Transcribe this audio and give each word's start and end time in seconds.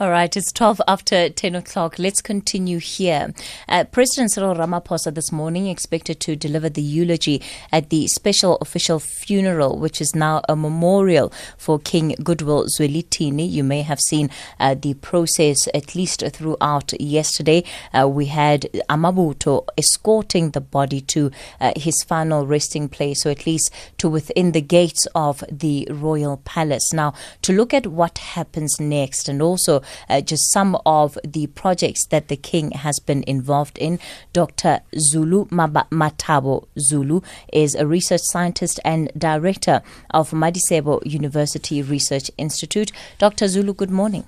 All 0.00 0.10
right, 0.10 0.36
it's 0.36 0.52
12 0.52 0.80
after 0.86 1.28
10 1.28 1.56
o'clock. 1.56 1.98
Let's 1.98 2.22
continue 2.22 2.78
here. 2.78 3.34
Uh, 3.68 3.82
President 3.82 4.30
Cyril 4.30 4.54
Ramaphosa 4.54 5.12
this 5.12 5.32
morning 5.32 5.66
expected 5.66 6.20
to 6.20 6.36
deliver 6.36 6.68
the 6.68 6.82
eulogy 6.82 7.42
at 7.72 7.90
the 7.90 8.06
special 8.06 8.58
official 8.58 9.00
funeral, 9.00 9.76
which 9.76 10.00
is 10.00 10.14
now 10.14 10.40
a 10.48 10.54
memorial 10.54 11.32
for 11.56 11.80
King 11.80 12.14
Goodwill 12.22 12.66
Zwelithini. 12.66 13.50
You 13.50 13.64
may 13.64 13.82
have 13.82 13.98
seen 13.98 14.30
uh, 14.60 14.76
the 14.80 14.94
process 14.94 15.66
at 15.74 15.96
least 15.96 16.22
throughout 16.30 16.92
yesterday. 17.00 17.64
Uh, 17.92 18.06
we 18.06 18.26
had 18.26 18.70
Amabutho 18.88 19.66
escorting 19.76 20.52
the 20.52 20.60
body 20.60 21.00
to 21.00 21.32
uh, 21.60 21.72
his 21.74 22.04
final 22.04 22.46
resting 22.46 22.88
place, 22.88 23.26
or 23.26 23.30
at 23.30 23.46
least 23.46 23.74
to 23.96 24.08
within 24.08 24.52
the 24.52 24.60
gates 24.60 25.08
of 25.16 25.42
the 25.50 25.88
royal 25.90 26.36
palace. 26.44 26.92
Now, 26.92 27.14
to 27.42 27.52
look 27.52 27.74
at 27.74 27.88
what 27.88 28.18
happens 28.18 28.78
next 28.78 29.28
and 29.28 29.42
also 29.42 29.82
uh, 30.08 30.20
just 30.20 30.52
some 30.52 30.76
of 30.86 31.18
the 31.24 31.46
projects 31.48 32.06
that 32.06 32.28
the 32.28 32.36
King 32.36 32.70
has 32.72 32.98
been 32.98 33.24
involved 33.26 33.78
in. 33.78 33.98
Dr. 34.32 34.80
Zulumathabo 34.94 36.66
Zulu 36.78 37.20
is 37.52 37.74
a 37.74 37.86
research 37.86 38.22
scientist 38.24 38.80
and 38.84 39.10
director 39.16 39.82
of 40.10 40.30
Madisebo 40.30 41.04
University 41.04 41.82
Research 41.82 42.30
Institute. 42.38 42.92
Dr. 43.18 43.48
Zulu, 43.48 43.74
good 43.74 43.90
morning. 43.90 44.24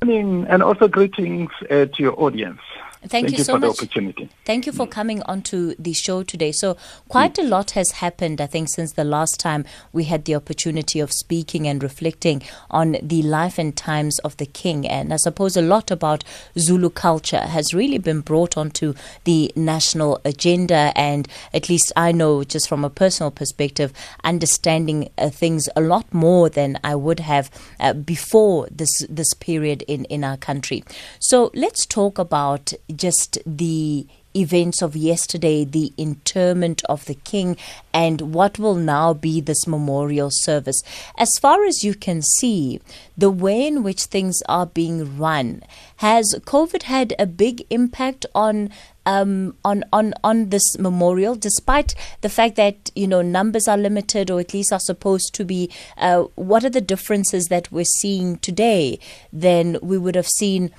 Good 0.00 0.08
morning, 0.08 0.46
and 0.48 0.62
also 0.62 0.86
greetings 0.86 1.50
uh, 1.70 1.86
to 1.86 1.94
your 1.98 2.20
audience. 2.20 2.60
Thank, 3.00 3.10
Thank 3.10 3.30
you, 3.30 3.38
you, 3.38 3.44
so 3.44 3.58
much. 3.58 3.76
the 3.76 3.84
opportunity. 3.84 4.28
Thank 4.44 4.66
you 4.66 4.72
for 4.72 4.84
mm. 4.84 4.90
coming 4.90 5.22
onto 5.22 5.74
the 5.78 5.92
show 5.92 6.24
today. 6.24 6.50
So, 6.50 6.76
quite 7.08 7.34
mm. 7.34 7.44
a 7.44 7.46
lot 7.46 7.70
has 7.72 7.92
happened, 7.92 8.40
I 8.40 8.46
think, 8.46 8.68
since 8.68 8.92
the 8.92 9.04
last 9.04 9.38
time 9.38 9.64
we 9.92 10.04
had 10.04 10.24
the 10.24 10.34
opportunity 10.34 10.98
of 10.98 11.12
speaking 11.12 11.68
and 11.68 11.80
reflecting 11.80 12.42
on 12.70 12.96
the 13.00 13.22
life 13.22 13.56
and 13.56 13.76
times 13.76 14.18
of 14.20 14.36
the 14.38 14.46
king. 14.46 14.86
And 14.86 15.12
I 15.12 15.16
suppose 15.16 15.56
a 15.56 15.62
lot 15.62 15.92
about 15.92 16.24
Zulu 16.58 16.90
culture 16.90 17.40
has 17.40 17.72
really 17.72 17.98
been 17.98 18.20
brought 18.20 18.56
onto 18.56 18.94
the 19.22 19.52
national 19.54 20.20
agenda. 20.24 20.92
And 20.96 21.28
at 21.54 21.68
least 21.68 21.92
I 21.94 22.10
know, 22.10 22.42
just 22.42 22.68
from 22.68 22.84
a 22.84 22.90
personal 22.90 23.30
perspective, 23.30 23.92
understanding 24.24 25.10
uh, 25.18 25.30
things 25.30 25.68
a 25.76 25.80
lot 25.80 26.12
more 26.12 26.48
than 26.48 26.80
I 26.82 26.96
would 26.96 27.20
have 27.20 27.48
uh, 27.78 27.92
before 27.92 28.66
this 28.72 29.06
this 29.08 29.34
period 29.34 29.82
in 29.82 30.04
in 30.06 30.24
our 30.24 30.36
country. 30.36 30.82
So, 31.20 31.52
let's 31.54 31.86
talk 31.86 32.18
about 32.18 32.72
just 32.94 33.38
the 33.46 34.06
events 34.34 34.82
of 34.82 34.96
yesterday, 34.96 35.64
the 35.64 35.92
interment 35.96 36.82
of 36.84 37.04
the 37.06 37.14
king, 37.14 37.56
and 37.92 38.34
what 38.34 38.58
will 38.58 38.74
now 38.74 39.12
be 39.12 39.40
this 39.40 39.66
memorial 39.66 40.30
service. 40.30 40.82
As 41.16 41.38
far 41.38 41.64
as 41.64 41.82
you 41.82 41.94
can 41.94 42.22
see, 42.22 42.80
the 43.16 43.30
way 43.30 43.66
in 43.66 43.82
which 43.82 44.04
things 44.04 44.42
are 44.48 44.66
being 44.66 45.18
run, 45.18 45.62
has 45.96 46.38
COVID 46.44 46.84
had 46.84 47.14
a 47.18 47.26
big 47.26 47.64
impact 47.70 48.26
on 48.34 48.70
um, 49.06 49.56
on 49.64 49.84
on 49.92 50.12
on 50.22 50.50
this 50.50 50.78
memorial, 50.78 51.34
despite 51.34 51.94
the 52.20 52.28
fact 52.28 52.56
that 52.56 52.90
you 52.94 53.06
know 53.06 53.22
numbers 53.22 53.66
are 53.66 53.78
limited 53.78 54.30
or 54.30 54.38
at 54.38 54.52
least 54.52 54.72
are 54.72 54.80
supposed 54.80 55.34
to 55.34 55.44
be. 55.44 55.70
Uh, 55.96 56.24
what 56.34 56.62
are 56.62 56.70
the 56.70 56.82
differences 56.82 57.46
that 57.46 57.72
we're 57.72 57.84
seeing 57.84 58.36
today 58.38 58.98
than 59.32 59.78
we 59.82 59.96
would 59.96 60.14
have 60.14 60.28
seen? 60.28 60.70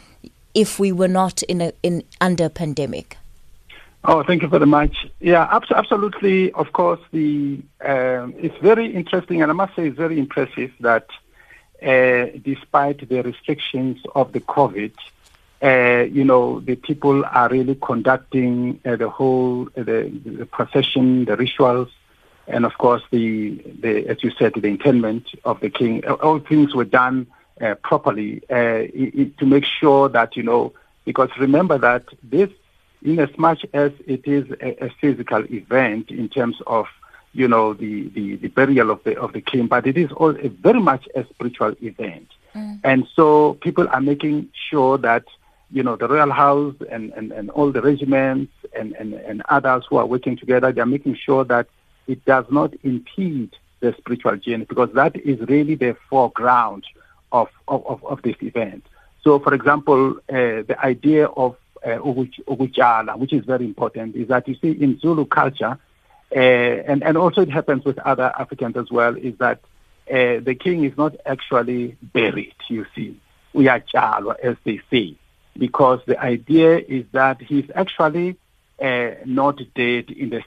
If 0.60 0.78
we 0.78 0.92
were 0.92 1.08
not 1.08 1.42
in 1.44 1.62
a 1.62 1.72
in 1.84 2.04
under 2.20 2.50
pandemic? 2.50 3.18
Oh, 4.04 4.24
thank 4.24 4.42
you 4.42 4.48
very 4.48 4.66
much. 4.66 5.08
Yeah, 5.20 5.48
absolutely. 5.52 6.52
Of 6.54 6.74
course, 6.74 7.00
the 7.12 7.62
um, 7.82 8.34
it's 8.38 8.58
very 8.62 8.94
interesting, 8.94 9.42
and 9.42 9.52
I 9.52 9.54
must 9.54 9.76
say, 9.76 9.88
it's 9.88 9.98
very 9.98 10.20
impressive 10.20 10.72
that 10.82 11.08
uh, 11.82 12.28
despite 12.44 13.08
the 13.08 13.22
restrictions 13.24 13.98
of 14.16 14.34
the 14.34 14.42
COVID, 14.42 14.94
uh, 15.62 16.04
you 16.18 16.26
know, 16.26 16.60
the 16.60 16.76
people 16.76 17.26
are 17.26 17.50
really 17.50 17.76
conducting 17.76 18.82
uh, 18.86 18.96
the 18.98 19.10
whole 19.10 19.68
uh, 19.78 19.84
the, 19.84 20.00
the, 20.26 20.46
procession, 20.46 21.26
the 21.26 21.38
rituals, 21.38 21.89
and 22.48 22.66
of 22.66 22.78
course, 22.78 23.04
the 23.12 23.56
the 23.83 24.08
as 24.08 24.23
you 24.23 24.32
said, 24.32 24.54
the 24.54 24.67
interment 24.67 25.26
of 25.45 25.60
the 25.62 25.70
king. 25.70 26.06
All 26.06 26.39
things 26.39 26.76
were 26.76 26.89
done 27.02 27.28
uh, 27.61 27.75
properly 27.75 28.42
uh, 28.49 28.87
to 29.39 29.45
make 29.45 29.65
sure 29.65 30.09
that, 30.09 30.36
you 30.36 30.43
know, 30.43 30.73
because 31.05 31.30
remember 31.39 31.77
that 31.77 32.05
this, 32.23 32.49
in 33.02 33.20
as 33.20 33.36
much 33.37 33.65
as 33.73 33.92
it 34.05 34.27
is 34.27 34.49
a, 34.61 34.86
a 34.86 34.89
physical 35.02 35.43
event 35.52 36.11
in 36.11 36.30
terms 36.30 36.58
of, 36.67 36.87
you 37.33 37.47
know, 37.47 37.73
the, 37.73 38.08
the, 38.09 38.36
the, 38.37 38.47
burial 38.47 38.89
of 38.89 39.03
the, 39.03 39.20
of 39.20 39.33
the 39.33 39.42
king, 39.42 39.67
but 39.67 39.86
it 39.86 39.97
is 39.97 40.11
all 40.14 40.36
a, 40.36 40.49
very 40.49 40.80
much 40.80 41.08
a 41.15 41.25
spiritual 41.25 41.75
event. 41.81 42.27
Mm. 42.55 42.80
And 42.83 43.08
so 43.15 43.53
people 43.61 43.87
are 43.89 44.02
making 44.02 44.49
sure 44.70 44.97
that, 44.97 45.26
you 45.71 45.83
know, 45.83 45.95
the 45.95 46.08
royal 46.08 46.31
house 46.31 46.76
and, 46.91 47.11
and, 47.14 47.31
and 47.31 47.49
all 47.52 47.71
the 47.71 47.81
regiments 47.81 48.52
and, 48.76 48.93
and, 48.93 49.14
and 49.14 49.43
others 49.49 49.86
who 49.89 49.97
are 49.97 50.05
working 50.05 50.36
together, 50.36 50.71
they 50.71 50.81
are 50.81 50.87
making 50.87 51.15
sure 51.15 51.43
that 51.45 51.67
it 52.08 52.26
does 52.26 52.45
not 52.49 52.73
impede 52.83 53.55
the 53.80 53.93
spiritual 53.97 54.36
journey 54.37 54.65
because 54.65 54.89
that 54.93 55.15
is 55.15 55.39
really 55.47 55.76
the 55.76 55.95
foreground 56.09 56.83
of, 57.32 57.50
of, 57.67 58.04
of 58.04 58.22
this 58.22 58.36
event. 58.42 58.86
So, 59.23 59.40
for 59.40 59.54
example, 59.54 60.17
uh, 60.30 60.64
the 60.70 60.76
idea 60.82 61.28
of 61.28 61.56
uh, 61.86 61.90
Ukuchalwa, 61.90 63.17
which 63.17 63.34
is 63.34 63.45
very 63.45 63.66
important, 63.66 64.16
is 64.16 64.28
that 64.30 64.48
you 64.48 64.56
see 64.56 64.72
in 64.72 65.00
Zulu 65.00 65.26
culture, 65.26 65.78
uh, 66.36 66.39
and, 66.39 67.04
and 67.04 67.18
also 67.18 67.42
it 67.42 67.50
happens 67.50 67.84
with 67.86 67.98
other 68.00 68.32
Africans 68.38 68.78
as 68.78 68.89
well, 68.92 69.16
is 69.16 69.36
that 69.39 69.60
uh, 70.10 70.39
the 70.39 70.56
king 70.60 70.84
is 70.84 70.98
not 70.98 71.16
actually 71.26 71.98
buried, 72.02 72.56
you 72.68 72.86
see. 72.95 73.20
We 73.54 73.68
are 73.68 73.80
chalwa, 73.80 74.39
as 74.39 74.56
they 74.64 74.82
say, 74.89 75.16
because 75.58 76.02
the 76.06 76.20
idea 76.20 76.78
is 76.78 77.06
that 77.12 77.42
he's 77.42 77.70
actually 77.73 78.38
uh, 78.82 79.12
not 79.26 79.60
dead 79.76 80.10
in 80.10 80.30
the 80.30 80.44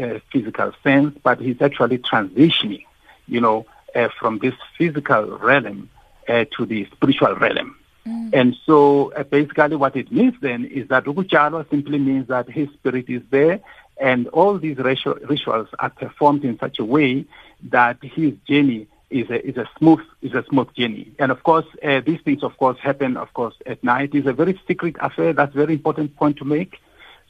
uh, 0.00 0.18
physical 0.32 0.72
sense, 0.82 1.16
but 1.22 1.40
he's 1.40 1.60
actually 1.62 1.98
transitioning, 1.98 2.84
you 3.26 3.40
know, 3.40 3.66
uh, 3.94 4.08
from 4.18 4.38
this 4.38 4.54
physical 4.76 5.38
realm 5.38 5.88
uh, 6.28 6.44
to 6.56 6.66
the 6.66 6.86
spiritual 6.92 7.34
realm. 7.36 7.76
Mm. 8.06 8.30
And 8.32 8.56
so 8.64 9.12
uh, 9.12 9.24
basically 9.24 9.76
what 9.76 9.96
it 9.96 10.12
means 10.12 10.34
then 10.40 10.64
is 10.64 10.88
that 10.88 11.04
Ukuchalwa 11.04 11.68
simply 11.70 11.98
means 11.98 12.28
that 12.28 12.48
his 12.48 12.68
spirit 12.70 13.08
is 13.08 13.22
there 13.30 13.60
and 13.98 14.28
all 14.28 14.58
these 14.58 14.76
rituals 14.76 15.68
are 15.78 15.90
performed 15.90 16.44
in 16.44 16.58
such 16.58 16.78
a 16.78 16.84
way 16.84 17.24
that 17.70 18.02
his 18.02 18.34
journey 18.46 18.86
is 19.08 19.30
a, 19.30 19.46
is 19.46 19.56
a 19.56 19.68
smooth 19.78 20.00
is 20.20 20.34
a 20.34 20.44
smooth 20.48 20.72
journey. 20.74 21.12
And 21.18 21.30
of 21.30 21.42
course, 21.42 21.66
uh, 21.82 22.00
these 22.00 22.20
things 22.20 22.42
of 22.42 22.56
course 22.58 22.78
happen 22.78 23.16
of 23.16 23.32
course 23.34 23.54
at 23.64 23.82
night. 23.82 24.10
It's 24.14 24.26
a 24.26 24.32
very 24.32 24.60
secret 24.66 24.96
affair. 25.00 25.32
That's 25.32 25.54
a 25.54 25.58
very 25.58 25.74
important 25.74 26.16
point 26.16 26.36
to 26.38 26.44
make. 26.44 26.80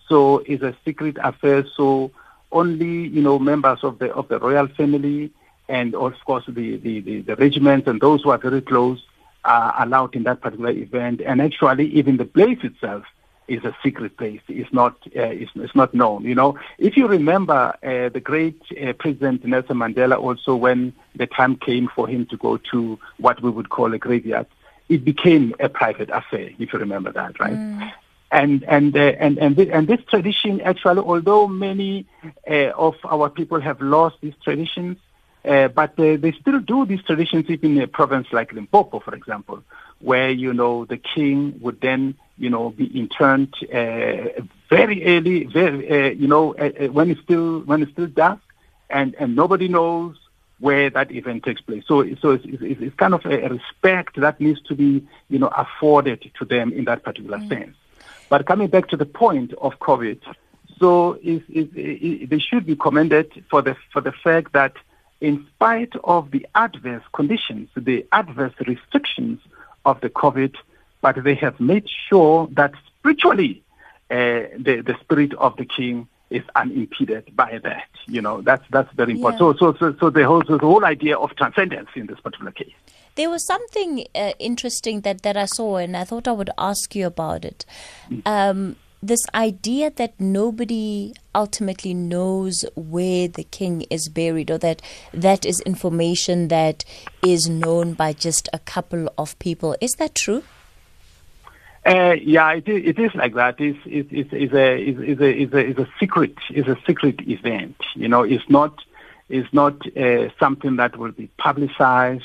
So 0.09 0.39
it's 0.47 0.63
a 0.63 0.75
secret 0.85 1.17
affair. 1.23 1.65
So 1.77 2.11
only 2.51 3.09
you 3.09 3.23
know 3.23 3.39
members 3.39 3.81
of 3.83 3.99
the 3.99 4.13
of 4.13 4.29
the 4.29 4.39
royal 4.39 4.69
family 4.69 5.33
and 5.69 5.95
of 5.95 6.15
course 6.25 6.45
the, 6.47 6.77
the, 6.77 7.01
the, 7.01 7.21
the 7.23 7.37
regiments 7.37 7.87
and 7.89 8.01
those 8.01 8.23
who 8.23 8.31
are 8.31 8.39
very 8.39 8.61
close 8.61 9.03
are 9.47 9.75
allowed 9.83 10.15
in 10.15 10.25
that 10.25 10.41
particular 10.41 10.71
event. 10.71 11.21
And 11.25 11.41
actually, 11.41 11.87
even 11.93 12.17
the 12.17 12.25
place 12.25 12.59
itself 12.63 13.05
is 13.49 13.65
a 13.65 13.77
secret 13.83 14.17
place. 14.17 14.41
It's 14.49 14.73
not, 14.73 14.97
uh, 15.17 15.23
it's, 15.23 15.53
it's, 15.55 15.75
not 15.75 15.95
known. 15.95 16.25
You 16.25 16.35
know, 16.35 16.59
if 16.79 16.97
you 16.97 17.07
remember 17.07 17.77
uh, 17.83 18.09
the 18.09 18.21
great 18.21 18.61
uh, 18.73 18.93
President 18.95 19.45
Nelson 19.45 19.77
Mandela, 19.77 20.19
also 20.19 20.57
when 20.57 20.93
the 21.15 21.27
time 21.27 21.57
came 21.57 21.89
for 21.95 22.09
him 22.09 22.27
to 22.27 22.37
go 22.37 22.57
to 22.73 22.99
what 23.19 23.41
we 23.43 23.51
would 23.51 23.69
call 23.69 23.95
a 23.95 23.99
graveyard, 23.99 24.47
it 24.89 25.05
became 25.05 25.55
a 25.61 25.69
private 25.69 26.11
affair. 26.11 26.51
If 26.59 26.73
you 26.73 26.79
remember 26.79 27.13
that, 27.13 27.39
right? 27.39 27.53
Mm. 27.53 27.93
And 28.33 28.65
and 28.65 28.97
uh, 28.97 29.01
and 29.21 29.39
and 29.39 29.55
this, 29.55 29.69
and 29.73 29.87
this 29.87 30.01
tradition 30.11 30.61
actually, 30.61 31.01
although 31.01 31.47
many 31.47 32.07
uh, 32.51 32.71
of 32.71 32.97
our 33.05 33.31
people 33.31 33.61
have 33.61 33.81
lost 33.81 34.17
these 34.21 34.35
traditions, 34.43 34.99
uh, 35.47 35.69
but 35.69 35.99
uh, 35.99 36.17
they 36.17 36.33
still 36.41 36.59
do 36.59 36.85
these 36.87 37.03
traditions 37.03 37.49
even 37.49 37.77
in 37.77 37.83
a 37.83 37.87
province 37.87 38.27
like 38.33 38.53
Limpopo, 38.53 39.01
for 39.01 39.15
example, 39.15 39.63
where, 40.01 40.31
you 40.31 40.53
know, 40.53 40.85
the 40.85 40.97
king 40.97 41.59
would 41.61 41.81
then, 41.81 42.15
you 42.37 42.51
know, 42.51 42.71
be 42.71 42.85
interned 42.85 43.55
uh, 43.73 44.43
very 44.69 45.05
early, 45.07 45.45
very, 45.45 45.89
uh, 45.89 46.11
you 46.11 46.27
know, 46.27 46.55
uh, 46.55 46.89
when 46.89 47.11
it's 47.11 47.21
still 47.23 47.61
when 47.61 47.83
it's 47.83 47.93
still 47.93 48.07
dark, 48.07 48.41
and, 48.91 49.15
and 49.19 49.37
nobody 49.37 49.69
knows 49.69 50.17
where 50.59 50.91
that 50.91 51.13
event 51.13 51.45
takes 51.45 51.61
place. 51.61 51.85
So, 51.87 52.03
so 52.17 52.31
it's, 52.31 52.45
it's, 52.47 52.81
it's 52.81 52.97
kind 52.97 53.15
of 53.15 53.25
a, 53.27 53.49
respect 53.49 54.17
that 54.21 54.41
needs 54.41 54.61
to 54.63 54.75
be, 54.75 55.07
you 55.29 55.39
know, 55.39 55.49
afforded 55.49 56.31
to 56.39 56.45
them 56.45 56.73
in 56.73 56.87
that 56.87 57.03
particular 57.03 57.39
mm. 57.39 57.49
sense. 57.49 57.77
But 58.29 58.47
coming 58.47 58.69
back 58.69 58.89
to 58.89 58.97
the 58.97 59.07
point 59.07 59.53
of 59.55 59.79
COVID, 59.79 60.21
so 60.79 61.19
it, 61.23 61.43
it, 61.49 61.71
it, 61.75 62.31
they 62.31 62.39
should 62.39 62.67
be 62.67 62.75
commended 62.75 63.45
for 63.49 63.63
the 63.63 63.77
for 63.93 64.01
the 64.01 64.13
fact 64.13 64.53
that 64.53 64.75
in 65.21 65.47
spite 65.55 65.93
of 66.05 66.31
the 66.31 66.47
adverse 66.55 67.03
conditions, 67.13 67.69
the 67.77 68.07
adverse 68.13 68.55
restrictions 68.67 69.41
of 69.85 70.01
the 70.01 70.11
COVID, 70.11 70.55
but 71.01 71.23
they 71.23 71.35
have 71.35 71.59
made 71.61 71.89
sure 72.09 72.49
that 72.53 72.73
spiritually 72.99 73.63
uh, 74.11 74.51
the, 74.59 74.83
the 74.85 74.97
spirit 75.01 75.33
of 75.35 75.57
the 75.57 75.65
king 75.65 76.09
is 76.31 76.43
unimpeded 76.57 77.35
by 77.37 77.61
that. 77.63 77.89
You 78.07 78.21
know, 78.21 78.43
that's 78.43 78.65
that's 78.71 78.93
very 78.95 79.13
important. 79.13 79.41
Yeah. 79.41 79.53
So, 79.59 79.73
so, 79.73 79.79
so, 79.79 79.97
so 80.01 80.11
the 80.11 80.27
whole 80.27 80.43
so 80.45 80.59
the 80.59 80.67
whole 80.67 80.85
idea 80.85 81.17
of 81.17 81.35
transcendence 81.37 81.89
in 81.95 82.07
this 82.07 82.19
particular 82.21 82.51
case. 82.51 82.75
There 83.15 83.31
was 83.31 83.47
something 83.47 84.05
uh, 84.15 84.33
interesting 84.39 85.01
that, 85.03 85.23
that 85.23 85.39
I 85.39 85.47
saw, 85.47 85.79
and 85.79 85.97
I 85.97 86.05
thought 86.05 86.29
I 86.29 86.33
would 86.33 86.51
ask 86.59 86.95
you 86.95 87.07
about 87.07 87.47
it. 87.47 87.65
Um, 88.27 88.77
this 89.07 89.25
idea 89.35 89.91
that 89.91 90.19
nobody 90.19 91.15
ultimately 91.35 91.95
knows 91.95 92.65
where 92.75 93.29
the 93.29 93.45
king 93.45 93.83
is 93.91 94.09
buried, 94.09 94.51
or 94.51 94.59
that 94.59 94.83
that 95.13 95.47
is 95.47 95.61
information 95.61 96.49
that 96.49 96.85
is 97.23 97.49
known 97.49 97.95
by 97.95 98.13
just 98.13 98.49
a 98.53 98.59
couple 98.59 99.09
of 99.17 99.39
people. 99.39 99.77
Is 99.81 99.93
that 99.95 100.15
true? 100.15 100.43
Uh, 101.85 102.17
yeah, 102.21 102.53
it 102.53 102.69
is, 102.69 102.83
it 102.85 102.99
is 102.99 103.15
like 103.15 103.35
that. 103.35 103.61
It's, 103.61 103.79
it's, 103.87 104.09
it's, 104.11 104.33
a, 104.53 104.77
it's, 104.77 105.21
a, 105.21 105.25
it's, 105.25 105.53
a, 105.55 105.59
it's 105.59 105.79
a 105.79 105.89
secret, 106.01 106.35
it's 106.51 106.67
a 106.67 106.77
secret 106.85 107.21
event. 107.29 107.77
You 107.95 108.09
know, 108.09 108.23
it's 108.25 108.49
not, 108.51 108.83
it's 109.29 109.53
not 109.53 109.75
uh, 109.97 110.31
something 110.41 110.77
that 110.77 110.97
will 110.97 111.13
be 111.13 111.29
publicized 111.39 112.25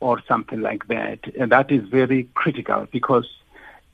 or 0.00 0.20
something 0.26 0.60
like 0.60 0.88
that. 0.88 1.20
And 1.38 1.52
that 1.52 1.70
is 1.70 1.88
very 1.88 2.28
critical 2.34 2.88
because 2.90 3.28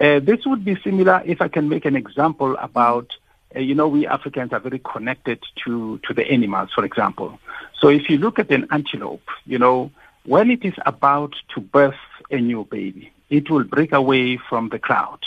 uh, 0.03 0.19
this 0.19 0.45
would 0.45 0.65
be 0.65 0.77
similar 0.83 1.23
if 1.25 1.41
I 1.41 1.49
can 1.49 1.69
make 1.69 1.85
an 1.85 1.95
example 1.95 2.57
about, 2.59 3.09
uh, 3.55 3.61
you 3.61 3.75
know, 3.75 3.87
we 3.87 4.07
Africans 4.07 4.53
are 4.53 4.59
very 4.59 4.81
connected 4.81 5.39
to, 5.65 5.99
to 6.07 6.13
the 6.13 6.27
animals, 6.29 6.71
for 6.75 6.85
example. 6.85 7.39
So 7.79 7.89
if 7.89 8.11
you 8.11 8.19
look 8.19 8.41
at 8.41 8.51
an 8.51 8.67
antelope, 8.73 9.29
you 9.47 9.59
know, 9.59 9.93
when 10.25 10.51
it 10.51 10.65
is 10.65 10.75
about 10.85 11.35
to 11.55 11.61
birth 11.61 11.95
a 12.31 12.39
new 12.39 12.65
baby, 12.65 13.13
it 13.31 13.49
will 13.49 13.65
break 13.65 13.93
away 13.93 14.37
from 14.37 14.69
the 14.71 14.79
crowd, 14.79 15.21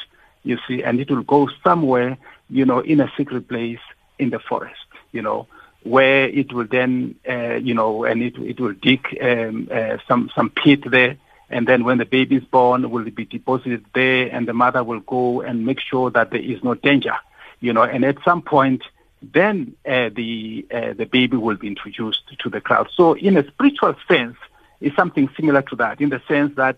you 0.44 0.58
see, 0.68 0.84
and 0.84 1.00
it 1.00 1.10
will 1.10 1.24
go 1.24 1.50
somewhere, 1.64 2.18
you 2.50 2.66
know, 2.66 2.80
in 2.80 3.00
a 3.00 3.12
secret 3.18 3.48
place 3.48 3.80
in 4.20 4.30
the 4.30 4.40
forest, 4.40 4.86
you 5.12 5.22
know, 5.22 5.48
where 5.84 6.28
it 6.28 6.52
will 6.52 6.68
then, 6.68 7.16
uh, 7.30 7.56
you 7.56 7.74
know, 7.74 8.04
and 8.04 8.22
it, 8.22 8.38
it 8.40 8.60
will 8.60 8.74
dig 8.74 9.06
um, 9.22 9.70
uh, 9.72 9.98
some, 10.08 10.30
some 10.36 10.50
pit 10.50 10.82
there. 10.90 11.16
And 11.56 11.66
then 11.70 11.86
when 11.86 11.98
the 12.00 12.06
baby 12.18 12.36
is 12.36 12.44
born, 12.44 12.90
will 12.92 13.10
be 13.22 13.26
deposited 13.38 13.86
there 13.94 14.28
and 14.36 14.46
the 14.46 14.54
mother 14.54 14.84
will 14.84 15.00
go 15.00 15.42
and 15.42 15.66
make 15.66 15.80
sure 15.80 16.08
that 16.12 16.32
there 16.32 16.46
is 16.54 16.62
no 16.70 16.74
danger, 16.74 17.16
you 17.62 17.72
know, 17.72 17.84
and 17.84 18.04
at 18.04 18.18
some 18.26 18.42
point, 18.42 18.82
then 19.22 19.74
uh, 19.86 20.10
the, 20.14 20.66
uh, 20.70 20.94
the 20.94 21.06
baby 21.06 21.38
will 21.38 21.56
be 21.56 21.68
introduced 21.68 22.24
to 22.40 22.50
the 22.50 22.60
crowd. 22.60 22.90
So 22.94 23.14
in 23.14 23.38
a 23.38 23.48
spiritual 23.48 23.96
sense, 24.06 24.36
it's 24.82 24.98
something 24.98 25.30
similar 25.38 25.62
to 25.70 25.76
that 25.78 26.02
in 26.02 26.10
the 26.10 26.22
sense 26.28 26.52
that 26.58 26.78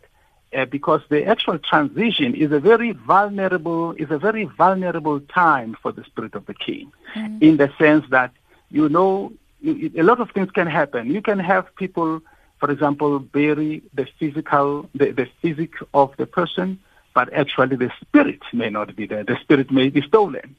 uh, 0.56 0.66
because 0.66 1.02
the 1.10 1.26
actual 1.26 1.58
transition 1.60 2.36
is 2.36 2.52
a 2.52 2.60
very 2.60 2.92
vulnerable 2.92 3.94
is 3.94 4.12
a 4.12 4.20
very 4.20 4.46
vulnerable 4.46 5.20
time 5.20 5.76
for 5.82 5.92
the 5.92 6.04
spirit 6.04 6.36
of 6.36 6.46
the 6.46 6.54
king, 6.54 6.92
mm. 7.16 7.42
in 7.42 7.58
the 7.58 7.70
sense 7.78 8.06
that 8.12 8.32
you 8.70 8.88
know 8.88 9.34
a 9.66 10.04
lot 10.04 10.22
of 10.22 10.32
things 10.32 10.52
can 10.52 10.68
happen. 10.68 11.12
You 11.12 11.22
can 11.22 11.40
have 11.40 11.76
people, 11.76 12.22
for 12.60 12.72
example, 12.72 13.20
bury 13.20 13.84
the 13.94 14.08
physical 14.20 14.90
the, 14.96 15.12
the 15.12 15.28
physic 15.42 15.74
of 15.94 16.16
the 16.18 16.26
person, 16.26 16.80
but 17.14 17.32
actually 17.34 17.76
the 17.76 17.92
spirit 18.02 18.42
may 18.54 18.70
not 18.70 18.96
be 18.96 19.06
there. 19.06 19.24
The 19.24 19.38
spirit 19.42 19.72
may 19.72 19.90
be 19.90 20.02
stolen. 20.02 20.56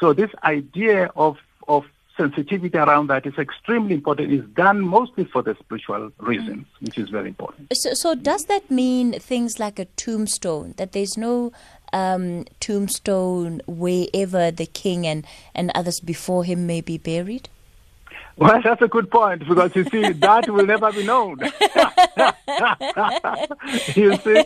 So 0.00 0.12
this 0.12 0.30
idea 0.44 1.10
of 1.16 1.36
of 1.68 1.84
sensitivity 2.16 2.76
around 2.76 3.06
that 3.08 3.26
is 3.26 3.34
extremely 3.38 3.94
important. 3.94 4.32
It's 4.32 4.46
done 4.48 4.80
mostly 4.80 5.24
for 5.24 5.42
the 5.42 5.56
spiritual 5.58 6.10
reasons, 6.18 6.66
mm. 6.66 6.86
which 6.86 6.98
is 6.98 7.08
very 7.08 7.28
important. 7.28 7.74
So, 7.76 7.94
so, 7.94 8.14
does 8.14 8.44
that 8.46 8.70
mean 8.70 9.18
things 9.18 9.58
like 9.58 9.78
a 9.78 9.86
tombstone, 9.96 10.74
that 10.76 10.92
there's 10.92 11.16
no 11.16 11.52
um, 11.92 12.44
tombstone 12.60 13.62
wherever 13.66 14.50
the 14.50 14.66
king 14.66 15.06
and, 15.06 15.26
and 15.54 15.70
others 15.74 16.00
before 16.00 16.44
him 16.44 16.66
may 16.66 16.80
be 16.80 16.98
buried? 16.98 17.48
Well, 18.36 18.60
that's 18.64 18.82
a 18.82 18.88
good 18.88 19.10
point 19.10 19.46
because 19.46 19.76
you 19.76 19.84
see, 19.84 20.12
that 20.12 20.48
will 20.48 20.66
never 20.66 20.90
be 20.92 21.04
known. 21.04 21.38
you 23.94 24.16
see, 24.16 24.44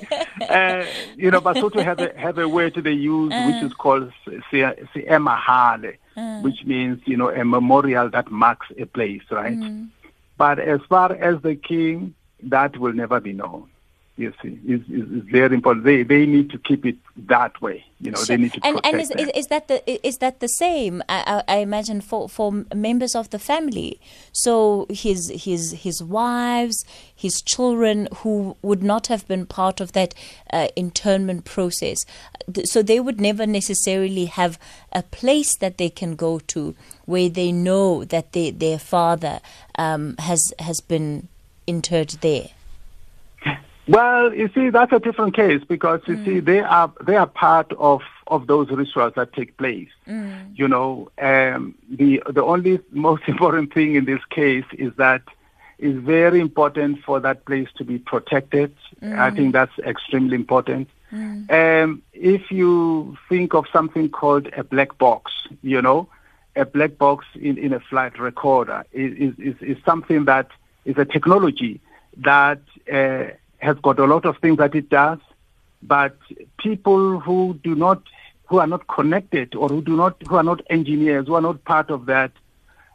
uh, 0.49 0.85
you 1.17 1.31
know, 1.31 1.41
Basotho 1.41 1.83
have 1.83 2.01
a 2.01 2.19
have 2.19 2.39
a 2.39 2.49
word 2.49 2.75
they 2.75 2.93
use 2.93 3.33
uh, 3.33 3.45
which 3.47 3.63
is 3.63 3.73
called 3.75 4.13
Emahale, 4.53 5.97
uh, 6.17 6.41
which 6.41 6.65
means 6.65 7.01
you 7.05 7.17
know 7.17 7.31
a 7.31 7.45
memorial 7.45 8.11
that 8.11 8.31
marks 8.31 8.67
a 8.79 8.87
place, 8.87 9.23
right? 9.31 9.59
Mm. 9.59 9.89
But 10.37 10.59
as 10.59 10.81
far 10.89 11.13
as 11.13 11.41
the 11.43 11.57
king, 11.57 12.15
that 12.43 12.77
will 12.79 12.93
never 12.93 13.21
be 13.21 13.33
known 13.33 13.71
you 14.17 14.33
see, 14.43 14.59
is, 14.67 14.81
is, 14.89 15.11
is, 15.13 15.23
very 15.31 15.55
important. 15.55 15.85
They 15.85 16.03
they 16.03 16.25
need 16.25 16.49
to 16.51 16.59
keep 16.59 16.87
it 16.87 16.97
that 17.27 17.61
way. 17.61 17.85
You 18.01 18.13
know, 18.13 18.17
sure. 18.17 18.37
they 18.37 18.43
need 18.43 18.55
to 18.55 18.61
and, 18.65 18.77
protect 18.77 18.95
and 18.95 19.03
is, 19.03 19.11
is, 19.11 19.29
is, 19.35 19.47
that 19.49 19.69
the 19.69 20.07
is 20.07 20.19
that 20.19 20.41
the 20.41 20.49
same? 20.49 21.03
I, 21.09 21.43
I, 21.47 21.57
imagine 21.59 22.01
for, 22.01 22.29
for 22.29 22.65
members 22.75 23.15
of 23.15 23.29
the 23.29 23.39
family. 23.39 24.01
So 24.33 24.87
his 24.89 25.29
his 25.29 25.73
his 25.73 26.03
wives, 26.03 26.87
his 27.15 27.43
children, 27.43 28.09
who 28.19 28.57
would 28.63 28.83
not 28.83 29.09
have 29.09 29.29
been 29.29 29.45
part 29.45 29.83
of 29.83 29.93
that 29.93 30.15
uh, 30.51 30.69
internment 30.77 31.45
process, 31.45 32.07
so 32.65 32.83
they 32.83 33.01
would 33.01 33.21
never 33.21 33.47
necessarily 33.47 34.25
have 34.27 34.59
a 34.93 35.03
place 35.03 35.57
that 35.57 35.77
they 35.77 35.91
can 35.91 36.17
go 36.17 36.39
to 36.39 36.75
where 37.05 37.29
they 37.29 37.53
know 37.53 38.03
that 38.05 38.33
they, 38.33 38.51
their 38.51 38.79
father 38.79 39.41
um, 39.79 40.17
has 40.21 40.55
has 40.59 40.81
been 40.81 41.29
interred 41.67 42.11
there. 42.23 42.49
Well, 43.89 44.35
you 44.35 44.51
see, 44.55 44.71
that's 44.71 44.93
a 44.93 44.99
different 44.99 45.35
case 45.35 45.63
because 45.65 46.01
you 46.07 46.17
mm. 46.17 46.25
see, 46.25 46.41
they 46.41 46.61
are 46.61 46.93
they 47.05 47.17
are 47.17 47.27
part 47.27 47.73
of 47.79 48.03
of 48.27 48.49
those 48.49 48.69
rituals 48.71 49.13
that 49.15 49.33
take 49.33 49.57
place. 49.57 49.91
Mm. 50.09 50.59
You 50.59 50.67
know, 50.67 51.11
um, 51.19 51.75
the 51.89 52.23
the 52.29 52.43
only 52.43 52.81
most 52.91 53.23
important 53.29 53.73
thing 53.73 53.95
in 53.95 54.05
this 54.05 54.25
case 54.31 54.65
is 54.73 54.93
that 54.97 55.23
it's 55.79 55.99
very 55.99 56.41
important 56.41 57.05
for 57.05 57.21
that 57.21 57.45
place 57.45 57.69
to 57.77 57.85
be 57.85 57.99
protected. 57.99 58.75
Mm. 59.03 59.19
I 59.19 59.31
think 59.31 59.53
that's 59.53 59.79
extremely 59.81 60.35
important. 60.35 60.89
Mm. 61.13 61.51
Um, 61.85 62.03
if 62.13 62.51
you 62.51 63.17
think 63.29 63.55
of 63.55 63.67
something 63.73 64.09
called 64.09 64.49
a 64.57 64.65
black 64.65 64.99
box, 64.99 65.33
you 65.63 65.81
know, 65.81 66.09
a 66.57 66.65
black 66.65 66.99
box 66.99 67.27
in, 67.35 67.59
in 67.59 67.73
a 67.73 67.81
flight 67.81 68.19
recorder 68.19 68.85
is, 68.93 69.35
is, 69.39 69.55
is 69.61 69.77
something 69.85 70.25
that 70.25 70.49
is 70.85 70.97
a 70.99 71.05
technology 71.05 71.81
that 72.17 72.61
uh, 72.93 73.27
has 73.59 73.77
got 73.79 73.99
a 73.99 74.05
lot 74.05 74.25
of 74.25 74.39
things 74.39 74.59
that 74.59 74.75
it 74.75 74.89
does, 74.89 75.19
but 75.83 76.17
people 76.59 77.21
who 77.21 77.59
do 77.63 77.75
not, 77.75 78.03
who 78.47 78.59
are 78.59 78.67
not 78.67 78.87
connected 78.89 79.55
or 79.55 79.69
who 79.69 79.83
do 79.83 79.97
not, 79.97 80.21
who 80.29 80.37
are 80.37 80.43
not 80.43 80.61
engineers, 80.71 81.27
who 81.27 81.35
are 81.35 81.41
not 81.41 81.65
part 81.65 81.91
of 81.91 82.07
that, 82.07 82.33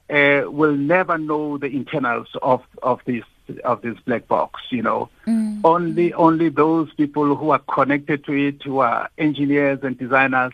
uh, 0.10 0.44
will 0.52 0.76
never 0.76 1.18
know 1.18 1.58
the 1.58 1.68
internals 1.68 2.28
of 2.42 2.62
of 2.84 3.00
this 3.06 3.24
of 3.64 3.82
this 3.82 3.98
black 4.06 4.28
box. 4.28 4.62
You 4.70 4.82
know, 4.82 5.10
mm. 5.26 5.62
only 5.64 6.14
only 6.14 6.50
those 6.50 6.94
people 6.94 7.36
who 7.36 7.52
are 7.52 7.60
connected 7.60 8.26
to 8.26 8.34
it, 8.34 8.62
who 8.64 8.80
are 8.80 9.10
engineers 9.18 9.80
and 9.84 9.98
designers, 9.98 10.54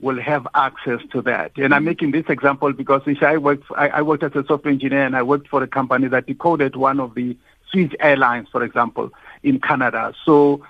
will 0.00 0.20
have 0.20 0.46
access 0.54 1.00
to 1.12 1.22
that. 1.22 1.52
And 1.56 1.74
I'm 1.74 1.82
mm. 1.82 1.86
making 1.86 2.12
this 2.12 2.26
example 2.28 2.72
because 2.72 3.02
I 3.20 3.38
worked 3.38 3.64
I, 3.76 3.88
I 3.88 4.02
worked 4.02 4.22
as 4.22 4.36
a 4.36 4.44
software 4.46 4.72
engineer 4.72 5.04
and 5.04 5.16
I 5.16 5.22
worked 5.22 5.48
for 5.48 5.62
a 5.62 5.68
company 5.68 6.06
that 6.08 6.26
decoded 6.26 6.76
one 6.76 7.00
of 7.00 7.14
the 7.14 7.36
Swiss 7.70 7.90
Airlines, 7.98 8.48
for 8.52 8.62
example 8.62 9.10
in 9.42 9.60
Canada. 9.60 10.14
So 10.24 10.64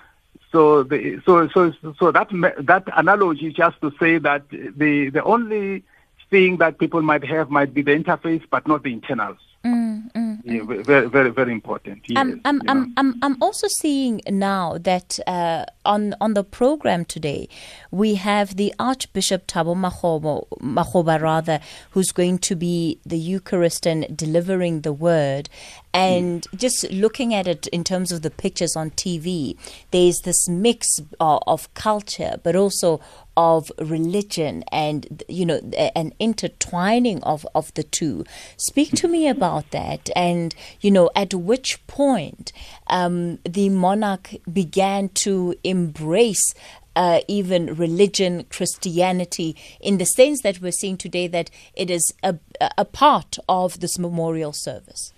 so 0.51 0.83
the, 0.83 1.21
so 1.25 1.47
so 1.49 1.73
so 1.99 2.11
that 2.11 2.29
that 2.59 2.83
analogy 2.95 3.47
is 3.47 3.53
just 3.53 3.81
to 3.81 3.91
say 3.99 4.17
that 4.19 4.47
the 4.49 5.09
the 5.09 5.23
only 5.23 5.83
thing 6.29 6.57
that 6.57 6.79
people 6.79 7.01
might 7.01 7.23
have 7.23 7.49
might 7.49 7.73
be 7.73 7.81
the 7.81 7.91
interface, 7.91 8.43
but 8.49 8.67
not 8.67 8.83
the 8.83 8.93
internals. 8.93 9.37
Mm, 9.65 10.11
mm, 10.11 10.41
yeah, 10.43 10.59
mm. 10.59 10.85
very, 10.85 11.07
very, 11.07 11.29
very 11.29 11.53
important. 11.53 12.01
Yes, 12.09 12.17
I'm, 12.17 12.41
I'm, 12.43 12.61
I'm, 12.67 12.93
I'm, 12.97 13.19
I'm 13.21 13.41
also 13.41 13.67
seeing 13.69 14.19
now 14.27 14.77
that 14.77 15.19
uh, 15.25 15.63
on 15.85 16.15
on 16.19 16.33
the 16.33 16.43
program 16.43 17.05
today, 17.05 17.47
we 17.89 18.15
have 18.15 18.57
the 18.57 18.73
Archbishop 18.77 19.47
Thabo 19.47 19.73
Makgoba, 19.77 21.21
rather, 21.21 21.61
who's 21.91 22.11
going 22.11 22.39
to 22.39 22.55
be 22.55 22.99
the 23.05 23.17
Eucharist 23.17 23.87
and 23.87 24.05
delivering 24.17 24.81
the 24.81 24.91
word. 24.91 25.49
And 25.93 26.41
mm. 26.41 26.59
just 26.59 26.91
looking 26.91 27.33
at 27.33 27.47
it 27.47 27.67
in 27.67 27.83
terms 27.83 28.11
of 28.11 28.21
the 28.21 28.31
pictures 28.31 28.75
on 28.75 28.91
TV, 28.91 29.57
there's 29.91 30.19
this 30.21 30.49
mix 30.49 30.87
of, 31.19 31.43
of 31.45 31.73
culture, 31.73 32.37
but 32.43 32.55
also 32.55 32.99
of 33.35 33.71
religion 33.79 34.63
and 34.71 35.23
you 35.27 35.45
know 35.45 35.59
an 35.95 36.13
intertwining 36.19 37.21
of 37.23 37.47
of 37.55 37.73
the 37.73 37.81
two 37.81 38.23
speak 38.57 38.91
to 38.91 39.07
me 39.07 39.27
about 39.27 39.71
that 39.71 40.09
and 40.15 40.53
you 40.81 40.91
know 40.91 41.09
at 41.15 41.33
which 41.33 41.85
point 41.87 42.53
um, 42.87 43.39
the 43.43 43.69
monarch 43.69 44.35
began 44.51 45.09
to 45.09 45.55
embrace 45.63 46.53
uh, 46.95 47.21
even 47.27 47.73
religion, 47.75 48.45
Christianity, 48.49 49.55
in 49.81 49.97
the 49.97 50.05
sense 50.05 50.41
that 50.43 50.61
we're 50.61 50.71
seeing 50.71 50.97
today 50.97 51.27
that 51.27 51.49
it 51.75 51.89
is 51.89 52.13
a, 52.21 52.35
a 52.77 52.85
part 52.85 53.37
of 53.49 53.79
this 53.79 53.97
memorial 53.97 54.53
service. 54.53 55.11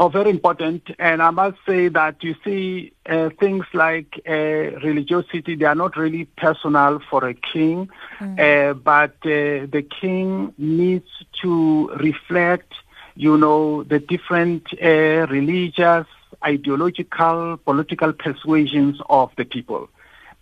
Oh, 0.00 0.08
very 0.08 0.30
important. 0.30 0.88
And 0.98 1.22
I 1.22 1.28
must 1.28 1.58
say 1.66 1.88
that 1.88 2.24
you 2.24 2.34
see 2.42 2.94
uh, 3.04 3.28
things 3.38 3.66
like 3.74 4.18
uh, 4.26 4.32
religiosity, 4.32 5.56
they 5.56 5.66
are 5.66 5.74
not 5.74 5.94
really 5.94 6.24
personal 6.24 7.00
for 7.10 7.28
a 7.28 7.34
king, 7.34 7.90
mm. 8.18 8.40
uh, 8.40 8.72
but 8.72 9.16
uh, 9.26 9.68
the 9.76 9.86
king 10.00 10.54
needs 10.56 11.10
to 11.42 11.90
reflect, 12.00 12.72
you 13.14 13.36
know, 13.36 13.82
the 13.82 13.98
different 13.98 14.68
uh, 14.82 15.26
religious 15.28 16.06
ideological, 16.42 17.58
political 17.58 18.14
persuasions 18.14 18.98
of 19.10 19.30
the 19.36 19.44
people. 19.44 19.90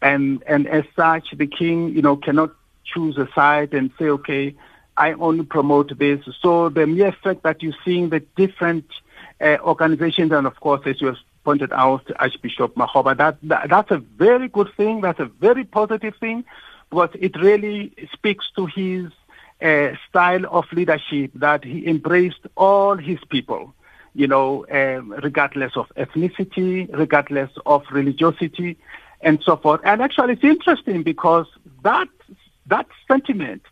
And, 0.00 0.41
and 0.47 0.69
as 0.69 0.85
such, 0.95 1.33
the 1.37 1.49
king, 1.49 1.88
you 1.88 2.03
know, 2.03 2.15
cannot 2.15 2.53
choose 2.85 3.19
a 3.19 3.29
side 3.35 3.75
and 3.75 3.91
say, 3.99 4.05
okay, 4.05 4.55
I 4.97 5.15
only 5.15 5.45
promote 5.45 5.99
this. 5.99 6.21
So 6.41 6.69
the 6.69 6.87
mere 6.87 7.11
fact 7.11 7.43
that 7.43 7.61
you're 7.61 7.75
seeing 7.85 8.11
the 8.11 8.21
different 8.37 8.85
organizations, 9.40 10.33
and 10.33 10.47
of 10.47 10.59
course, 10.61 10.83
as 10.87 11.00
you 11.00 11.09
have 11.09 11.16
pointed 11.45 11.73
out, 11.73 12.04
Archbishop 12.16 12.75
Makgoba, 12.75 13.16
that, 13.16 13.38
that, 13.42 13.68
that's 13.71 13.90
a 13.90 13.99
very 13.99 14.49
good 14.49 14.71
thing. 14.76 15.00
That's 15.00 15.21
a 15.21 15.26
very 15.26 15.64
positive 15.64 16.14
thing 16.16 16.45
because 16.90 17.11
it 17.14 17.37
really 17.40 17.95
speaks 18.12 18.47
to 18.57 18.66
his 18.66 19.07
uh, 19.62 19.90
style 20.09 20.45
of 20.50 20.64
leadership 20.73 21.30
that 21.35 21.64
he 21.64 21.87
embraced 21.87 22.47
all 22.57 22.97
his 22.97 23.18
people, 23.28 23.75
you 24.14 24.26
know, 24.26 24.66
um, 24.71 25.12
regardless 25.23 25.76
of 25.76 25.88
ethnicity, 25.97 26.88
regardless 26.97 27.50
of 27.66 27.83
religiosity, 27.90 28.76
and 29.21 29.42
so 29.42 29.57
forth. 29.57 29.80
And 29.85 30.00
actually, 30.00 30.35
it's 30.35 30.45
interesting 30.45 31.02
because 31.02 31.47
that 31.83 32.09
that 32.66 32.87
sentiment 33.09 33.62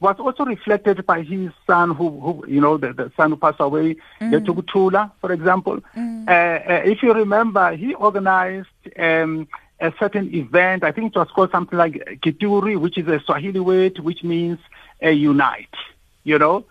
was 0.00 0.16
also 0.18 0.44
reflected 0.44 1.06
by 1.06 1.22
his 1.22 1.50
son, 1.66 1.90
who, 1.94 2.20
who 2.20 2.44
you 2.46 2.60
know, 2.60 2.76
the, 2.76 2.92
the 2.92 3.12
son 3.16 3.30
who 3.30 3.36
passed 3.36 3.60
away, 3.60 3.96
mm. 4.20 4.44
Thula, 4.72 5.10
for 5.20 5.32
example. 5.32 5.80
Mm. 5.96 6.28
Uh, 6.28 6.30
uh, 6.30 6.82
if 6.84 7.02
you 7.02 7.12
remember, 7.12 7.74
he 7.74 7.94
organized 7.94 8.68
um, 8.98 9.48
a 9.80 9.92
certain 9.98 10.34
event. 10.34 10.84
I 10.84 10.92
think 10.92 11.14
it 11.14 11.18
was 11.18 11.28
called 11.34 11.50
something 11.50 11.78
like 11.78 11.94
Kituri, 12.22 12.78
which 12.78 12.98
is 12.98 13.06
a 13.08 13.20
Swahili 13.20 13.60
word, 13.60 13.98
which 14.00 14.22
means 14.22 14.58
uh, 15.02 15.08
unite. 15.08 15.74
You 16.24 16.38
know, 16.38 16.64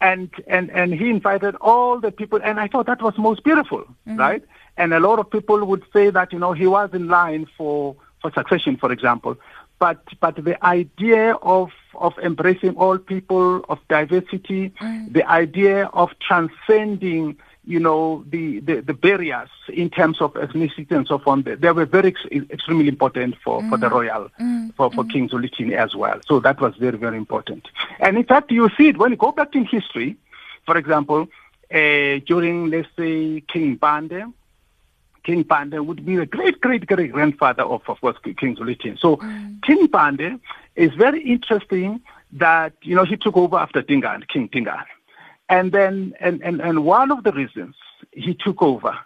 and 0.00 0.30
and 0.46 0.70
and 0.70 0.94
he 0.94 1.10
invited 1.10 1.56
all 1.56 1.98
the 1.98 2.12
people, 2.12 2.40
and 2.42 2.60
I 2.60 2.68
thought 2.68 2.86
that 2.86 3.02
was 3.02 3.16
most 3.16 3.42
beautiful, 3.42 3.80
mm-hmm. 3.80 4.16
right? 4.16 4.42
And 4.76 4.92
a 4.92 5.00
lot 5.00 5.18
of 5.18 5.30
people 5.30 5.64
would 5.64 5.82
say 5.92 6.10
that 6.10 6.32
you 6.32 6.38
know 6.38 6.52
he 6.52 6.66
was 6.66 6.90
in 6.92 7.08
line 7.08 7.46
for 7.56 7.96
for 8.20 8.32
succession, 8.32 8.76
for 8.76 8.92
example. 8.92 9.36
But 9.78 10.02
but 10.20 10.36
the 10.36 10.62
idea 10.64 11.34
of 11.34 11.70
of 11.94 12.18
embracing 12.18 12.76
all 12.76 12.98
people 12.98 13.64
of 13.68 13.78
diversity, 13.88 14.70
mm. 14.80 15.12
the 15.12 15.28
idea 15.28 15.86
of 15.86 16.10
transcending 16.20 17.36
you 17.68 17.78
know, 17.78 18.24
the, 18.30 18.60
the, 18.60 18.80
the, 18.80 18.94
barriers 18.94 19.50
in 19.68 19.90
terms 19.90 20.22
of 20.22 20.32
ethnicity 20.34 20.90
and 20.90 21.06
so 21.06 21.20
on, 21.26 21.42
they 21.42 21.70
were 21.70 21.84
very 21.84 22.08
ex- 22.08 22.48
extremely 22.50 22.88
important 22.88 23.36
for, 23.44 23.60
mm. 23.60 23.68
for 23.68 23.76
the 23.76 23.88
mm. 23.88 23.92
royal, 23.92 24.30
mm. 24.40 24.74
for, 24.74 24.90
for 24.90 25.04
mm. 25.04 25.12
King 25.12 25.28
Zwelithini 25.28 25.76
as 25.76 25.94
well. 25.94 26.18
So 26.26 26.40
that 26.40 26.58
was 26.62 26.74
very, 26.76 26.96
very 26.96 27.18
important. 27.18 27.68
And 28.00 28.16
in 28.16 28.24
fact, 28.24 28.50
you 28.50 28.70
see 28.78 28.88
it 28.88 28.96
when 28.96 29.10
you 29.10 29.18
go 29.18 29.32
back 29.32 29.54
in 29.54 29.66
history, 29.66 30.16
for 30.64 30.78
example, 30.78 31.28
uh, 31.70 32.20
during, 32.26 32.70
let's 32.70 32.88
say, 32.96 33.42
King 33.52 33.76
Mpande, 33.76 34.32
King 35.28 35.44
Mpande 35.44 35.84
would 35.84 36.06
be 36.06 36.16
the 36.16 36.24
great, 36.24 36.58
great, 36.58 36.86
great 36.86 37.12
grandfather 37.12 37.62
of, 37.62 37.82
of 37.86 38.00
course, 38.00 38.16
King 38.24 38.56
Zwelithini. 38.56 38.98
So 38.98 39.18
mm. 39.18 39.62
King 39.62 39.86
Mpande 39.86 40.40
is 40.74 40.90
very 40.94 41.22
interesting 41.22 42.00
that, 42.32 42.72
you 42.80 42.96
know, 42.96 43.04
he 43.04 43.18
took 43.18 43.36
over 43.36 43.58
after 43.58 43.82
Dingaan, 43.82 44.26
King 44.26 44.48
Dingaan. 44.48 44.86
And 45.50 45.70
then, 45.70 46.14
and, 46.18 46.40
and, 46.42 46.62
and 46.62 46.82
one 46.82 47.10
of 47.10 47.24
the 47.24 47.32
reasons 47.32 47.74
he 48.12 48.32
took 48.32 48.62
over 48.62 48.96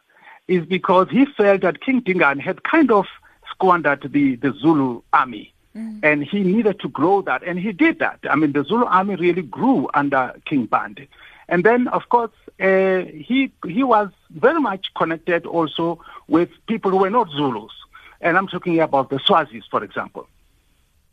is 0.47 0.65
because 0.65 1.09
he 1.11 1.27
felt 1.27 1.63
that 1.63 1.81
King 1.81 2.03
Dingaan 2.03 2.39
had 2.39 2.63
kind 2.63 2.93
of 2.93 3.07
squandered 3.51 4.09
the, 4.13 4.37
the 4.37 4.53
Zulu 4.61 5.03
army. 5.13 5.53
Mm. 5.77 6.05
And 6.05 6.23
he 6.23 6.45
needed 6.45 6.79
to 6.81 6.89
grow 6.89 7.23
that, 7.23 7.43
and 7.43 7.59
he 7.59 7.73
did 7.73 7.99
that. 7.99 8.21
I 8.31 8.37
mean, 8.37 8.53
the 8.53 8.63
Zulu 8.63 8.85
army 8.85 9.17
really 9.17 9.43
grew 9.43 9.89
under 9.93 10.41
King 10.45 10.69
Mpande. 10.69 11.09
And 11.49 11.65
then, 11.65 11.89
of 11.89 12.09
course, 12.09 12.31
uh, 12.61 13.03
he 13.29 13.53
he 13.67 13.83
was 13.83 14.11
very 14.31 14.61
much 14.61 14.93
connected 14.95 15.47
also 15.47 16.01
with 16.29 16.51
people 16.67 16.91
who 16.91 16.99
were 16.99 17.11
not 17.11 17.29
Zulus, 17.31 17.73
and 18.21 18.37
I'm 18.39 18.49
talking 18.49 18.81
about 18.81 19.11
the 19.11 19.19
Swazis, 19.19 19.65
for 19.71 19.83
example. 19.83 20.29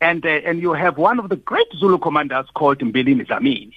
And 0.00 0.24
uh, 0.24 0.28
and 0.28 0.62
you 0.62 0.72
have 0.72 0.96
one 0.96 1.18
of 1.18 1.28
the 1.28 1.36
great 1.36 1.66
Zulu 1.76 1.98
commanders 1.98 2.46
called 2.54 2.78
Mbilini 2.78 3.26
Dlamini, 3.26 3.72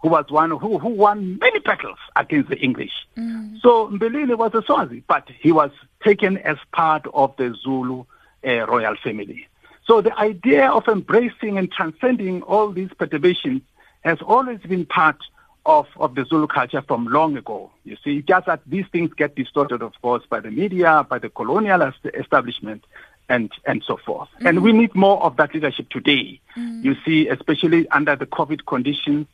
who 0.00 0.08
was 0.08 0.26
one 0.30 0.50
who, 0.50 0.78
who 0.78 0.90
won 0.90 1.38
many 1.38 1.58
battles 1.60 1.98
against 2.14 2.50
the 2.50 2.58
English. 2.58 2.92
Mm. 3.16 3.60
So 3.60 3.88
Mbilini 3.88 4.36
was 4.36 4.54
a 4.54 4.62
Swazi, 4.62 5.02
but 5.08 5.28
he 5.40 5.50
was 5.50 5.70
taken 6.04 6.38
as 6.38 6.58
part 6.72 7.06
of 7.14 7.34
the 7.36 7.54
Zulu 7.62 8.04
uh, 8.46 8.66
royal 8.66 8.96
family. 9.02 9.48
So 9.86 10.00
the 10.00 10.16
idea 10.18 10.68
of 10.70 10.88
embracing 10.88 11.58
and 11.58 11.70
transcending 11.70 12.42
all 12.42 12.70
these 12.70 12.90
perturbations 12.98 13.62
has 14.02 14.18
always 14.20 14.60
been 14.60 14.84
part 14.84 15.16
of, 15.66 15.86
of 15.96 16.14
the 16.14 16.24
Zulu 16.24 16.46
culture 16.46 16.80
from 16.80 17.06
long 17.06 17.36
ago. 17.36 17.70
You 17.84 17.96
see, 18.02 18.22
just 18.22 18.46
that 18.46 18.60
these 18.66 18.86
things 18.92 19.12
get 19.14 19.34
distorted, 19.34 19.82
of 19.82 19.92
course, 20.00 20.22
by 20.28 20.40
the 20.40 20.50
media, 20.50 21.04
by 21.08 21.18
the 21.18 21.28
colonial 21.28 21.92
establishment, 22.14 22.84
and, 23.28 23.50
and 23.64 23.82
so 23.84 23.96
forth. 23.96 24.28
Mm. 24.40 24.48
And 24.48 24.62
we 24.62 24.72
need 24.72 24.94
more 24.94 25.22
of 25.22 25.36
that 25.36 25.52
leadership 25.52 25.88
today. 25.90 26.40
Mm. 26.56 26.84
You 26.84 26.96
see, 27.04 27.28
especially 27.28 27.88
under 27.88 28.14
the 28.14 28.26
COVID 28.26 28.64
conditions, 28.66 29.26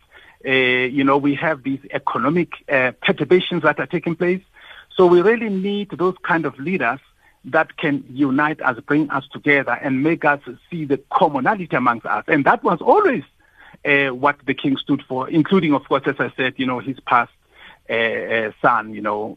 uh, 0.47 0.51
you 0.51 1.05
know, 1.05 1.19
we 1.19 1.35
have 1.35 1.63
these 1.63 1.81
economic 1.91 2.53
uh, 2.69 2.93
perturbations 3.03 3.63
that 3.63 3.79
are 3.79 3.87
taking 3.87 4.17
place. 4.17 4.43
So 4.97 5.07
we 5.07 5.21
really 5.21 5.51
need 5.51 5.91
those 5.91 6.17
kind 6.23 6.47
of 6.47 6.59
leaders 6.59 7.01
that 7.45 7.77
can 7.77 8.05
unite 8.09 8.61
us, 8.63 8.79
bring 8.87 9.11
us 9.11 9.25
together, 9.33 9.73
and 9.73 10.03
make 10.03 10.25
us 10.25 10.41
see 10.71 10.85
the 10.85 10.99
commonality 11.13 11.77
amongst 11.77 12.07
us. 12.07 12.25
And 12.29 12.45
that 12.45 12.63
was 12.63 12.81
always 12.81 13.25
uh, 13.85 14.09
what 14.09 14.37
the 14.47 14.55
king 14.55 14.77
stood 14.77 15.03
for, 15.03 15.29
including, 15.29 15.75
of 15.75 15.89
course, 15.89 16.03
as 16.07 16.17
I 16.19 16.33
said, 16.37 16.55
you 16.57 16.67
know, 16.67 16.79
his 16.79 16.99
past 17.01 17.33
uh, 17.91 17.93
uh, 17.93 18.53
son, 18.61 18.95
you 18.95 19.03
know, 19.03 19.37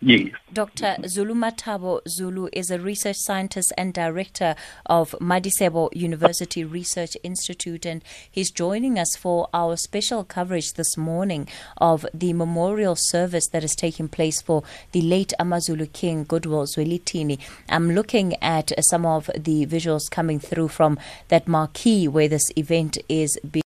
yes. 0.00 0.30
Dr. 0.52 0.96
Zulumathabo 1.02 2.00
Zulu 2.08 2.48
is 2.52 2.70
a 2.70 2.78
research 2.78 3.16
scientist 3.16 3.72
and 3.76 3.92
director 3.92 4.54
of 4.86 5.14
Madisebo 5.20 5.90
University 5.94 6.64
Research 6.64 7.16
Institute, 7.22 7.84
and 7.84 8.02
he's 8.30 8.50
joining 8.50 8.98
us 8.98 9.16
for 9.16 9.48
our 9.52 9.76
special 9.76 10.24
coverage 10.24 10.72
this 10.74 10.96
morning 10.96 11.46
of 11.76 12.06
the 12.14 12.32
memorial 12.32 12.96
service 12.96 13.48
that 13.48 13.62
is 13.62 13.74
taking 13.76 14.08
place 14.08 14.40
for 14.40 14.62
the 14.92 15.02
late 15.02 15.32
Amazulu 15.38 15.86
King 15.86 16.24
Goodwill 16.24 16.66
Zwelithini. 16.66 17.38
I'm 17.68 17.90
looking 17.90 18.34
at 18.42 18.72
some 18.80 19.04
of 19.04 19.30
the 19.38 19.66
visuals 19.66 20.10
coming 20.10 20.40
through 20.40 20.68
from 20.68 20.98
that 21.28 21.46
marquee 21.46 22.08
where 22.08 22.28
this 22.28 22.50
event 22.56 22.98
is 23.08 23.38
being 23.50 23.62